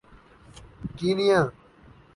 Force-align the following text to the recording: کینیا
کینیا 0.97 1.41